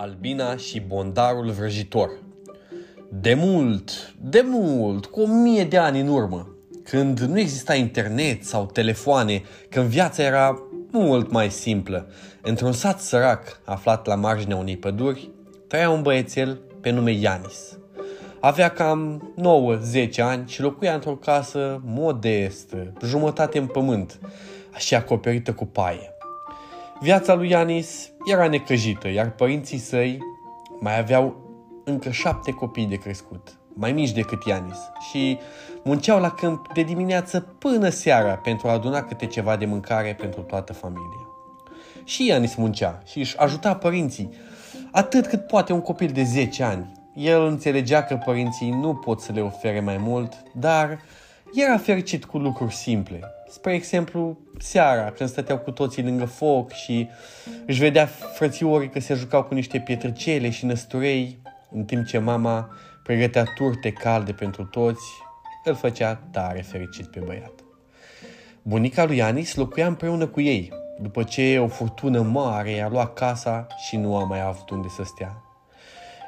Albina 0.00 0.56
și 0.56 0.80
bondarul 0.80 1.50
vrăjitor 1.50 2.10
De 3.08 3.34
mult, 3.34 4.14
de 4.20 4.42
mult, 4.44 5.06
cu 5.06 5.20
o 5.20 5.26
mie 5.26 5.64
de 5.64 5.76
ani 5.76 6.00
în 6.00 6.08
urmă, 6.08 6.54
când 6.82 7.20
nu 7.20 7.38
exista 7.38 7.74
internet 7.74 8.44
sau 8.44 8.66
telefoane, 8.66 9.42
când 9.68 9.86
viața 9.86 10.22
era 10.22 10.62
mult 10.90 11.30
mai 11.30 11.50
simplă, 11.50 12.10
într-un 12.42 12.72
sat 12.72 13.00
sărac 13.00 13.60
aflat 13.64 14.06
la 14.06 14.14
marginea 14.14 14.56
unei 14.56 14.76
păduri, 14.76 15.30
trăia 15.66 15.90
un 15.90 16.02
băiețel 16.02 16.60
pe 16.80 16.90
nume 16.90 17.12
Ianis. 17.12 17.78
Avea 18.40 18.68
cam 18.68 19.32
9-10 20.10 20.14
ani 20.16 20.48
și 20.48 20.60
locuia 20.60 20.94
într-o 20.94 21.16
casă 21.16 21.80
modestă, 21.84 22.92
jumătate 23.04 23.58
în 23.58 23.66
pământ, 23.66 24.18
și 24.76 24.94
acoperită 24.94 25.52
cu 25.52 25.66
paie. 25.66 26.12
Viața 27.00 27.34
lui 27.34 27.50
Ianis 27.50 28.12
era 28.30 28.48
necăjită, 28.48 29.08
iar 29.08 29.30
părinții 29.30 29.78
săi 29.78 30.18
mai 30.80 30.98
aveau 30.98 31.36
încă 31.84 32.10
șapte 32.10 32.50
copii 32.50 32.86
de 32.86 32.96
crescut, 32.96 33.58
mai 33.74 33.92
mici 33.92 34.12
decât 34.12 34.44
Ianis, 34.44 34.78
și 35.10 35.38
munceau 35.84 36.20
la 36.20 36.30
câmp 36.30 36.72
de 36.72 36.82
dimineață 36.82 37.40
până 37.40 37.88
seara 37.88 38.34
pentru 38.34 38.68
a 38.68 38.72
aduna 38.72 39.02
câte 39.02 39.26
ceva 39.26 39.56
de 39.56 39.64
mâncare 39.64 40.14
pentru 40.14 40.40
toată 40.40 40.72
familia. 40.72 41.28
Și 42.04 42.26
Ianis 42.26 42.54
muncea 42.54 43.02
și 43.06 43.18
își 43.18 43.38
ajuta 43.38 43.74
părinții, 43.74 44.30
atât 44.92 45.26
cât 45.26 45.46
poate 45.46 45.72
un 45.72 45.80
copil 45.80 46.10
de 46.12 46.22
10 46.22 46.62
ani. 46.62 46.92
El 47.14 47.46
înțelegea 47.46 48.02
că 48.02 48.18
părinții 48.24 48.70
nu 48.70 48.94
pot 48.94 49.20
să 49.20 49.32
le 49.32 49.40
ofere 49.40 49.80
mai 49.80 49.96
mult, 49.96 50.32
dar 50.52 50.98
era 51.54 51.78
fericit 51.78 52.24
cu 52.24 52.38
lucruri 52.38 52.74
simple. 52.74 53.20
Spre 53.48 53.74
exemplu, 53.74 54.38
seara, 54.58 55.10
când 55.10 55.28
stăteau 55.28 55.58
cu 55.58 55.70
toții 55.70 56.02
lângă 56.02 56.24
foc 56.24 56.70
și 56.70 57.08
își 57.66 57.80
vedea 57.80 58.06
frățiorii 58.06 58.88
că 58.88 59.00
se 59.00 59.14
jucau 59.14 59.44
cu 59.44 59.54
niște 59.54 59.78
pietrăcele 59.78 60.50
și 60.50 60.64
năsturei, 60.64 61.38
în 61.70 61.84
timp 61.84 62.06
ce 62.06 62.18
mama 62.18 62.68
pregătea 63.02 63.44
turte 63.54 63.92
calde 63.92 64.32
pentru 64.32 64.64
toți, 64.64 65.06
îl 65.64 65.74
făcea 65.74 66.14
tare 66.14 66.60
fericit 66.60 67.06
pe 67.06 67.20
băiat. 67.20 67.52
Bunica 68.62 69.04
lui 69.04 69.22
Anis 69.22 69.54
locuia 69.54 69.86
împreună 69.86 70.26
cu 70.26 70.40
ei, 70.40 70.72
după 71.00 71.22
ce 71.22 71.58
o 71.58 71.66
furtună 71.66 72.20
mare 72.20 72.70
i-a 72.70 72.88
luat 72.88 73.14
casa 73.14 73.66
și 73.86 73.96
nu 73.96 74.16
a 74.16 74.24
mai 74.24 74.42
avut 74.42 74.70
unde 74.70 74.88
să 74.88 75.02
stea. 75.04 75.42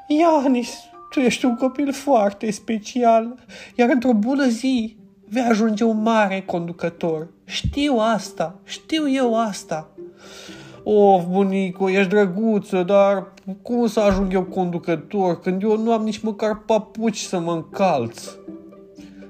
Ianis, 0.06 0.74
tu 1.10 1.20
ești 1.20 1.44
un 1.44 1.56
copil 1.56 1.92
foarte 1.92 2.50
special, 2.50 3.34
iar 3.76 3.88
într-o 3.88 4.12
bună 4.12 4.46
zi 4.46 4.96
vei 5.30 5.42
ajunge 5.42 5.84
un 5.84 6.02
mare 6.02 6.42
conducător. 6.46 7.28
Știu 7.44 7.96
asta, 7.98 8.58
știu 8.64 9.10
eu 9.10 9.40
asta. 9.40 9.90
Of, 10.84 11.24
bunico, 11.24 11.90
ești 11.90 12.08
drăguță, 12.08 12.82
dar 12.82 13.32
cum 13.62 13.86
să 13.86 14.00
ajung 14.00 14.32
eu 14.32 14.42
conducător 14.42 15.40
când 15.40 15.62
eu 15.62 15.78
nu 15.78 15.92
am 15.92 16.02
nici 16.02 16.20
măcar 16.20 16.62
papuci 16.66 17.18
să 17.18 17.38
mă 17.38 17.52
încalț? 17.52 18.22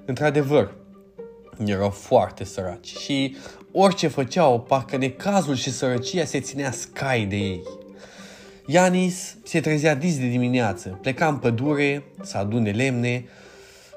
Într-adevăr, 0.04 0.74
erau 1.64 1.90
foarte 1.90 2.44
săraci 2.44 2.96
și 2.96 3.36
orice 3.72 4.08
făceau, 4.08 4.60
parcă 4.60 4.96
necazul 4.96 5.54
și 5.54 5.70
sărăcia 5.70 6.24
se 6.24 6.40
ținea 6.40 6.70
scai 6.70 7.24
de 7.24 7.36
ei. 7.36 7.62
Ianis 8.66 9.36
se 9.44 9.60
trezea 9.60 9.94
dis 9.94 10.18
de 10.18 10.26
dimineață, 10.26 10.98
pleca 11.02 11.26
în 11.26 11.36
pădure 11.36 12.04
să 12.22 12.38
adune 12.38 12.70
lemne, 12.70 13.24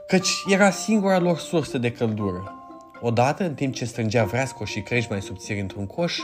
căci 0.07 0.43
era 0.47 0.69
singura 0.69 1.19
lor 1.19 1.37
sursă 1.37 1.77
de 1.77 1.91
căldură. 1.91 2.53
Odată, 3.01 3.43
în 3.43 3.53
timp 3.53 3.73
ce 3.73 3.85
strângea 3.85 4.23
vreasco 4.23 4.65
și 4.65 4.81
crești 4.81 5.11
mai 5.11 5.21
subțiri 5.21 5.59
într-un 5.59 5.85
coș, 5.85 6.19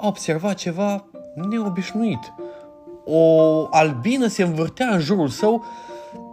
a 0.00 0.06
observat 0.06 0.54
ceva 0.54 1.04
neobișnuit. 1.34 2.32
O 3.04 3.66
albină 3.70 4.26
se 4.26 4.42
învârtea 4.42 4.86
în 4.86 5.00
jurul 5.00 5.28
său, 5.28 5.64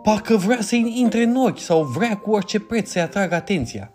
parcă 0.03 0.35
vrea 0.35 0.61
să-i 0.61 0.93
intre 0.95 1.23
în 1.23 1.35
ochi 1.35 1.59
sau 1.59 1.83
vrea 1.83 2.17
cu 2.17 2.31
orice 2.31 2.59
preț 2.59 2.89
să-i 2.89 3.01
atragă 3.01 3.35
atenția. 3.35 3.91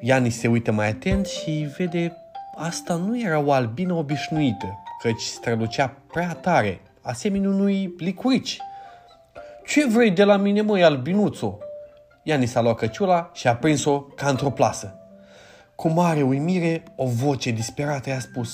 Ianis 0.00 0.38
se 0.38 0.48
uită 0.48 0.72
mai 0.72 0.88
atent 0.88 1.26
și 1.26 1.68
vede 1.76 2.16
asta 2.56 2.94
nu 2.94 3.20
era 3.20 3.38
o 3.38 3.52
albină 3.52 3.94
obișnuită, 3.94 4.78
căci 5.02 5.20
strălucea 5.20 5.96
prea 6.12 6.34
tare, 6.34 6.80
asemenea 7.02 7.48
unui 7.48 7.94
licurici. 7.98 8.58
Ce 9.66 9.86
vrei 9.88 10.10
de 10.10 10.24
la 10.24 10.36
mine, 10.36 10.60
măi, 10.60 10.84
albinuțo?" 10.84 11.58
Ianis 12.28 12.54
a 12.54 12.60
luat 12.60 12.76
căciula 12.76 13.30
și 13.34 13.48
a 13.48 13.56
prins-o 13.56 14.00
ca 14.00 14.28
într-o 14.28 14.50
plasă. 14.50 14.94
Cu 15.74 15.88
mare 15.88 16.22
uimire, 16.22 16.82
o 16.96 17.06
voce 17.06 17.50
disperată 17.50 18.08
i-a 18.08 18.20
spus 18.20 18.50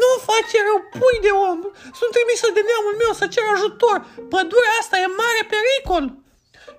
Nu 0.00 0.08
face 0.30 0.56
rău, 0.66 0.78
pui 0.90 1.18
de 1.26 1.32
om! 1.50 1.60
Sunt 1.98 2.10
trimisă 2.16 2.46
de 2.56 2.62
neamul 2.68 2.94
meu 3.02 3.12
să 3.20 3.26
cer 3.26 3.44
ajutor! 3.54 3.98
Pădurea 4.32 4.74
asta 4.80 4.96
e 4.96 5.16
mare 5.22 5.42
pericol! 5.52 6.04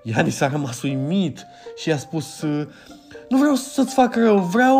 Ianis 0.04 0.42
a 0.42 0.48
rămas 0.48 0.82
uimit 0.82 1.46
și 1.76 1.90
i-a 1.90 1.98
spus 1.98 2.42
Nu 3.30 3.38
vreau 3.38 3.56
să-ți 3.56 3.94
fac 3.94 4.16
rău, 4.16 4.38
vreau... 4.38 4.78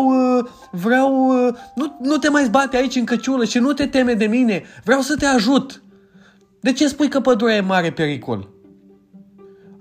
Vreau... 0.70 1.32
Nu, 1.74 1.96
nu 2.00 2.16
te 2.16 2.28
mai 2.28 2.44
zbate 2.44 2.76
aici 2.76 2.94
în 2.94 3.04
căciulă 3.04 3.44
și 3.44 3.58
nu 3.58 3.72
te 3.72 3.86
teme 3.86 4.14
de 4.14 4.26
mine! 4.26 4.62
Vreau 4.84 5.00
să 5.00 5.16
te 5.16 5.26
ajut! 5.26 5.82
De 6.60 6.72
ce 6.72 6.88
spui 6.88 7.08
că 7.08 7.20
pădurea 7.20 7.56
e 7.56 7.60
mare 7.60 7.92
pericol? 7.92 8.61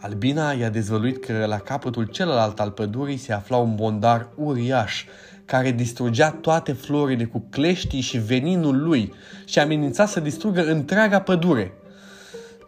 Albina 0.02 0.52
i-a 0.52 0.70
dezvăluit 0.70 1.26
că 1.26 1.46
la 1.48 1.58
capătul 1.58 2.06
celălalt 2.06 2.60
al 2.60 2.72
pădurii 2.72 3.18
se 3.18 3.34
afla 3.34 3.58
un 3.58 3.76
bondar 3.76 4.28
uriaș, 4.36 5.06
care 5.46 5.72
distrugea 5.72 6.32
toate 6.32 6.74
florile 6.74 7.26
cu 7.26 7.46
cleștii 7.50 8.02
și 8.02 8.18
veninul 8.18 8.84
lui 8.84 9.14
și 9.46 9.60
amenința 9.60 10.06
să 10.06 10.20
distrugă 10.20 10.66
întreaga 10.66 11.22
pădure. 11.22 11.74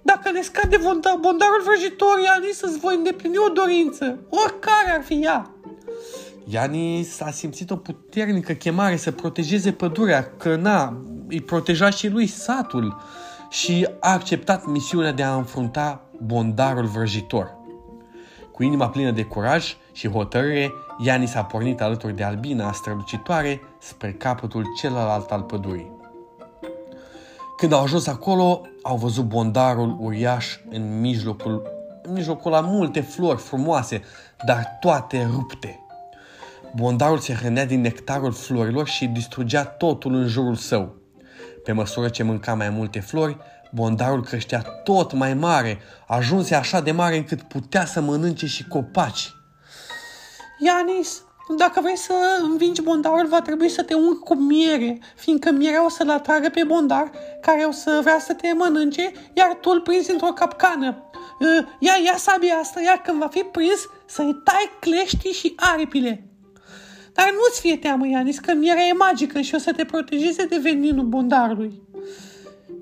Dacă 0.01 0.31
ne 0.31 0.41
scade 0.41 0.77
bondarul 1.21 1.61
vrăjitor, 1.63 2.19
Ianis 2.25 2.61
îți 2.61 2.79
voi 2.79 2.95
îndeplini 2.95 3.37
o 3.37 3.53
dorință, 3.53 4.19
oricare 4.29 4.91
ar 4.97 5.03
fi 5.03 5.19
ea. 5.23 5.51
Ianis 6.49 7.21
a 7.21 7.31
simțit 7.31 7.71
o 7.71 7.75
puternică 7.75 8.53
chemare 8.53 8.95
să 8.95 9.11
protejeze 9.11 9.71
pădurea, 9.71 10.31
că 10.37 10.55
na, 10.55 11.01
îi 11.27 11.41
proteja 11.41 11.89
și 11.89 12.07
lui 12.07 12.27
satul 12.27 13.01
și 13.53 13.87
a 13.99 14.11
acceptat 14.11 14.65
misiunea 14.65 15.11
de 15.11 15.23
a 15.23 15.35
înfrunta 15.35 16.01
bondarul 16.21 16.85
vrăjitor. 16.85 17.55
Cu 18.51 18.63
inima 18.63 18.89
plină 18.89 19.11
de 19.11 19.23
curaj 19.23 19.75
și 19.91 20.09
hotărâre, 20.09 20.71
Iani 20.99 21.27
s-a 21.27 21.43
pornit 21.43 21.81
alături 21.81 22.15
de 22.15 22.23
Albina 22.23 22.71
strălucitoare 22.71 23.61
spre 23.79 24.13
capătul 24.13 24.65
celălalt 24.77 25.31
al 25.31 25.41
pădurii. 25.41 25.91
Când 27.57 27.73
au 27.73 27.81
ajuns 27.81 28.07
acolo, 28.07 28.61
au 28.81 28.97
văzut 28.97 29.25
bondarul 29.25 29.97
uriaș 29.99 30.57
în 30.69 30.99
mijlocul, 30.99 31.61
în 32.03 32.13
mijlocul 32.13 32.51
la 32.51 32.59
multe 32.59 33.01
flori 33.01 33.39
frumoase, 33.39 34.01
dar 34.45 34.77
toate 34.79 35.27
rupte. 35.31 35.79
Bondarul 36.75 37.17
se 37.17 37.33
hrănea 37.33 37.65
din 37.65 37.81
nectarul 37.81 38.31
florilor 38.31 38.87
și 38.87 39.05
distrugea 39.05 39.65
totul 39.65 40.13
în 40.13 40.27
jurul 40.27 40.55
său. 40.55 41.02
Pe 41.63 41.71
măsură 41.71 42.09
ce 42.09 42.23
mânca 42.23 42.53
mai 42.53 42.69
multe 42.69 42.99
flori, 42.99 43.37
bondarul 43.71 44.23
creștea 44.23 44.61
tot 44.61 45.13
mai 45.13 45.33
mare, 45.33 45.79
ajunse 46.07 46.55
așa 46.55 46.81
de 46.81 46.91
mare 46.91 47.17
încât 47.17 47.41
putea 47.41 47.85
să 47.85 48.01
mănânce 48.01 48.45
și 48.45 48.67
copaci. 48.67 49.33
Ianis, 50.59 51.23
dacă 51.57 51.81
vrei 51.81 51.97
să 51.97 52.13
învingi 52.41 52.81
bondarul, 52.81 53.27
va 53.27 53.41
trebui 53.41 53.69
să 53.69 53.83
te 53.83 53.93
ung 53.93 54.19
cu 54.19 54.35
miere, 54.35 54.99
fiindcă 55.15 55.51
mierea 55.51 55.85
o 55.85 55.89
să-l 55.89 56.09
atragă 56.09 56.49
pe 56.49 56.63
bondar, 56.63 57.11
care 57.41 57.63
o 57.63 57.71
să 57.71 57.99
vrea 58.01 58.19
să 58.19 58.33
te 58.33 58.53
mănânce, 58.53 59.11
iar 59.33 59.57
tu 59.61 59.69
îl 59.69 59.81
prinzi 59.81 60.11
într-o 60.11 60.33
capcană. 60.33 61.09
Ă, 61.41 61.65
ia, 61.79 61.93
ia 62.05 62.17
sabia 62.17 62.55
asta, 62.55 62.81
iar 62.81 63.01
când 63.01 63.19
va 63.19 63.27
fi 63.27 63.39
prins, 63.39 63.87
să-i 64.05 64.41
tai 64.43 64.69
cleștii 64.79 65.31
și 65.31 65.53
aripile. 65.55 66.32
Dar 67.13 67.25
nu-ți 67.31 67.59
fie 67.59 67.77
teamă, 67.77 68.07
Ianis, 68.07 68.39
că 68.39 68.53
mierea 68.53 68.83
e 68.83 68.93
magică 68.93 69.39
și 69.39 69.55
o 69.55 69.57
să 69.57 69.73
te 69.75 69.85
protejeze 69.85 70.45
de 70.45 70.59
veninul 70.63 71.05
bondarului. 71.05 71.81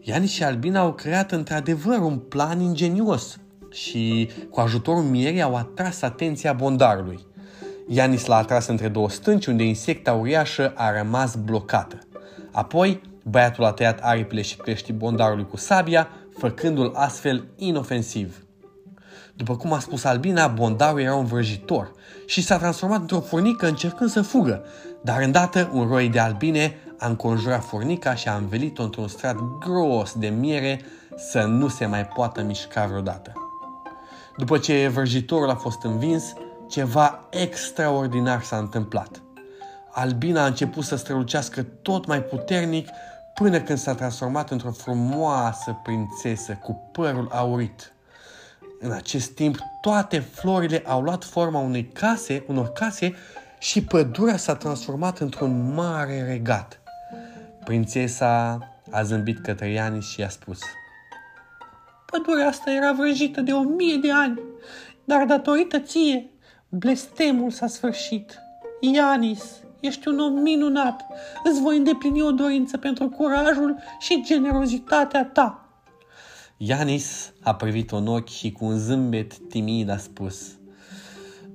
Iani 0.01 0.27
și 0.27 0.43
Albina 0.43 0.79
au 0.79 0.93
creat 0.93 1.31
într-adevăr 1.31 1.99
un 1.99 2.17
plan 2.17 2.59
ingenios 2.59 3.39
și 3.71 4.29
cu 4.49 4.59
ajutorul 4.59 5.03
mierii 5.03 5.41
au 5.41 5.55
atras 5.55 6.01
atenția 6.01 6.53
bondarului. 6.53 7.19
Ianis 7.87 8.25
l-a 8.25 8.35
atras 8.35 8.67
între 8.67 8.87
două 8.87 9.09
stânci 9.09 9.45
unde 9.45 9.63
insecta 9.63 10.13
uriașă 10.13 10.73
a 10.75 10.97
rămas 10.97 11.35
blocată. 11.35 11.99
Apoi, 12.51 13.01
băiatul 13.23 13.63
a 13.63 13.71
tăiat 13.71 13.99
aripile 14.01 14.41
și 14.41 14.57
creștii 14.57 14.93
bondarului 14.93 15.47
cu 15.47 15.57
sabia, 15.57 16.09
făcându-l 16.37 16.91
astfel 16.95 17.47
inofensiv. 17.57 18.45
După 19.35 19.55
cum 19.55 19.73
a 19.73 19.79
spus 19.79 20.03
Albina, 20.03 20.47
bondarul 20.47 21.01
era 21.01 21.15
un 21.15 21.25
vrăjitor 21.25 21.91
și 22.25 22.41
s-a 22.41 22.57
transformat 22.57 22.99
într-o 22.99 23.19
furnică 23.19 23.67
încercând 23.67 24.09
să 24.09 24.21
fugă, 24.21 24.63
dar 25.01 25.21
îndată 25.21 25.69
un 25.73 25.87
roi 25.87 26.09
de 26.09 26.19
albine 26.19 26.75
a 26.99 27.07
înconjurat 27.07 27.63
furnica 27.63 28.15
și 28.15 28.27
a 28.27 28.35
învelit-o 28.35 28.83
într-un 28.83 29.07
strat 29.07 29.35
gros 29.59 30.13
de 30.13 30.27
miere 30.27 30.81
să 31.17 31.41
nu 31.41 31.67
se 31.67 31.85
mai 31.85 32.05
poată 32.05 32.41
mișca 32.41 32.85
vreodată. 32.85 33.33
După 34.37 34.57
ce 34.57 34.87
vrăjitorul 34.87 35.49
a 35.49 35.55
fost 35.55 35.83
învins, 35.83 36.33
ceva 36.69 37.27
extraordinar 37.29 38.41
s-a 38.41 38.57
întâmplat. 38.57 39.21
Albina 39.91 40.43
a 40.43 40.45
început 40.45 40.83
să 40.83 40.95
strălucească 40.95 41.63
tot 41.63 42.05
mai 42.05 42.23
puternic 42.23 42.89
până 43.33 43.61
când 43.61 43.77
s-a 43.77 43.95
transformat 43.95 44.49
într-o 44.51 44.71
frumoasă 44.71 45.79
prințesă 45.83 46.53
cu 46.53 46.89
părul 46.91 47.29
aurit. 47.31 47.93
În 48.83 48.91
acest 48.91 49.31
timp, 49.31 49.57
toate 49.81 50.19
florile 50.19 50.83
au 50.85 51.01
luat 51.01 51.23
forma 51.23 51.59
unei 51.59 51.85
case, 51.85 52.43
unor 52.47 52.71
case 52.71 53.15
și 53.59 53.83
pădurea 53.83 54.37
s-a 54.37 54.55
transformat 54.55 55.19
într-un 55.19 55.73
mare 55.73 56.23
regat. 56.23 56.81
Prințesa 57.63 58.59
a 58.91 59.03
zâmbit 59.03 59.39
către 59.39 59.69
Ianis 59.69 60.09
și 60.09 60.19
i-a 60.19 60.29
spus 60.29 60.59
Pădurea 62.05 62.47
asta 62.47 62.71
era 62.71 62.93
vrăjită 62.93 63.41
de 63.41 63.51
o 63.51 63.61
mie 63.61 63.95
de 63.95 64.11
ani, 64.11 64.39
dar 65.03 65.25
datorită 65.25 65.79
ție, 65.79 66.29
blestemul 66.69 67.51
s-a 67.51 67.67
sfârșit. 67.67 68.39
Ianis, 68.79 69.43
ești 69.79 70.07
un 70.07 70.19
om 70.19 70.33
minunat, 70.33 71.05
îți 71.43 71.61
voi 71.61 71.77
îndeplini 71.77 72.21
o 72.21 72.31
dorință 72.31 72.77
pentru 72.77 73.09
curajul 73.09 73.77
și 73.99 74.23
generozitatea 74.23 75.25
ta. 75.25 75.70
Ianis 76.63 77.33
a 77.39 77.55
privit-o 77.55 77.95
în 77.95 78.07
ochi 78.07 78.27
și 78.27 78.51
cu 78.51 78.65
un 78.65 78.77
zâmbet 78.77 79.37
timid 79.37 79.89
a 79.89 79.97
spus 79.97 80.57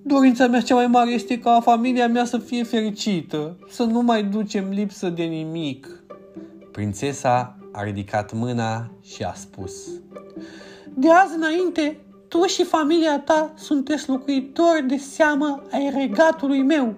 Dorința 0.03 0.47
mea 0.47 0.61
cea 0.61 0.75
mai 0.75 0.87
mare 0.87 1.11
este 1.11 1.39
ca 1.39 1.61
familia 1.61 2.09
mea 2.09 2.25
să 2.25 2.39
fie 2.39 2.63
fericită, 2.63 3.59
să 3.71 3.83
nu 3.83 4.01
mai 4.01 4.25
ducem 4.25 4.69
lipsă 4.69 5.09
de 5.09 5.23
nimic. 5.23 5.89
Prințesa 6.73 7.59
a 7.73 7.83
ridicat 7.83 8.33
mâna 8.33 8.91
și 9.03 9.23
a 9.23 9.33
spus 9.33 9.73
De 10.95 11.11
azi 11.11 11.35
înainte, 11.35 12.01
tu 12.29 12.47
și 12.47 12.65
familia 12.65 13.21
ta 13.21 13.53
sunteți 13.57 14.09
locuitori 14.09 14.87
de 14.87 14.97
seamă 14.97 15.63
ai 15.71 15.91
regatului 15.95 16.63
meu. 16.63 16.95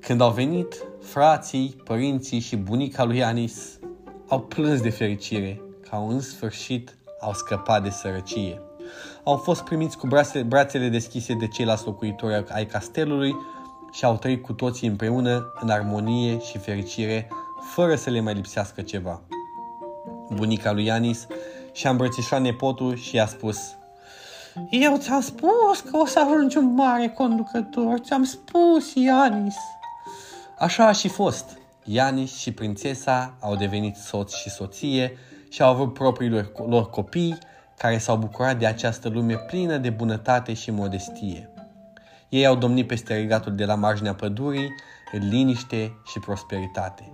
Când 0.00 0.20
au 0.20 0.30
venit, 0.30 0.84
frații, 1.00 1.76
părinții 1.84 2.38
și 2.38 2.56
bunica 2.56 3.04
lui 3.04 3.22
Anis 3.22 3.78
au 4.28 4.40
plâns 4.40 4.80
de 4.80 4.90
fericire 4.90 5.60
că 5.92 5.98
în 6.08 6.20
sfârșit 6.20 6.96
au 7.20 7.32
scăpat 7.32 7.82
de 7.82 7.90
sărăcie. 7.90 8.60
Au 9.24 9.36
fost 9.36 9.62
primiți 9.62 9.98
cu 9.98 10.06
brațele, 10.06 10.42
brațele 10.42 10.88
deschise 10.88 11.34
de 11.34 11.48
ceilalți 11.48 11.86
locuitori 11.86 12.44
ai 12.48 12.66
castelului 12.66 13.36
și 13.90 14.04
au 14.04 14.16
trăit 14.16 14.42
cu 14.42 14.52
toții 14.52 14.88
împreună 14.88 15.52
în 15.60 15.70
armonie 15.70 16.38
și 16.38 16.58
fericire, 16.58 17.28
fără 17.74 17.94
să 17.94 18.10
le 18.10 18.20
mai 18.20 18.34
lipsească 18.34 18.82
ceva. 18.82 19.20
Bunica 20.34 20.72
lui 20.72 20.84
Ianis 20.84 21.26
și-a 21.72 21.90
îmbrățișat 21.90 22.40
nepotul 22.40 22.96
și 22.96 23.16
i-a 23.16 23.26
spus 23.26 23.58
Eu 24.70 24.96
ți-am 24.96 25.20
spus 25.20 25.80
că 25.90 25.96
o 25.96 26.06
să 26.06 26.20
ajungi 26.20 26.56
un 26.56 26.74
mare 26.74 27.08
conducător, 27.08 27.98
ți-am 27.98 28.24
spus, 28.24 28.94
Ianis. 28.94 29.56
Așa 30.58 30.86
a 30.86 30.92
și 30.92 31.08
fost. 31.08 31.58
Ianis 31.84 32.36
și 32.36 32.52
prințesa 32.52 33.34
au 33.40 33.56
devenit 33.56 33.96
soț 33.96 34.34
și 34.34 34.50
soție 34.50 35.16
și 35.52 35.62
au 35.62 35.70
avut 35.70 35.94
propriilor 35.94 36.52
lor 36.66 36.90
copii 36.90 37.38
care 37.78 37.98
s-au 37.98 38.16
bucurat 38.16 38.58
de 38.58 38.66
această 38.66 39.08
lume 39.08 39.36
plină 39.36 39.76
de 39.76 39.90
bunătate 39.90 40.52
și 40.52 40.70
modestie. 40.70 41.50
Ei 42.28 42.46
au 42.46 42.56
domnit 42.56 42.86
peste 42.86 43.14
regatul 43.14 43.54
de 43.54 43.64
la 43.64 43.74
marginea 43.74 44.14
pădurii 44.14 44.68
în 45.12 45.28
liniște 45.28 45.92
și 46.04 46.18
prosperitate. 46.18 47.12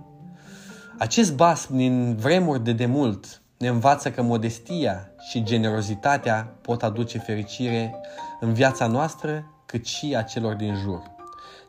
Acest 0.97 1.35
basm 1.35 1.75
din 1.75 2.15
vremuri 2.15 2.63
de 2.63 2.73
demult 2.73 3.41
ne 3.57 3.67
învață 3.67 4.11
că 4.11 4.21
modestia 4.21 5.11
și 5.29 5.43
generozitatea 5.43 6.55
pot 6.61 6.83
aduce 6.83 7.17
fericire 7.17 7.95
în 8.39 8.53
viața 8.53 8.87
noastră 8.87 9.51
cât 9.65 9.85
și 9.85 10.15
a 10.17 10.21
celor 10.21 10.53
din 10.53 10.75
jur. 10.75 11.01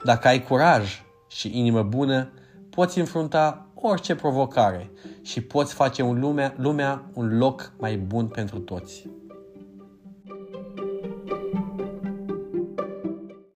Dacă 0.04 0.28
ai 0.28 0.42
curaj 0.42 1.02
și 1.28 1.58
inimă 1.58 1.82
bună, 1.82 2.32
poți 2.70 2.98
înfrunta 2.98 3.66
orice 3.80 4.14
provocare 4.14 4.90
și 5.22 5.40
poți 5.40 5.74
face 5.74 6.02
un 6.02 6.20
lumea, 6.20 6.54
lumea 6.56 7.10
un 7.14 7.38
loc 7.38 7.72
mai 7.78 7.96
bun 7.96 8.26
pentru 8.26 8.58
toți. 8.58 9.08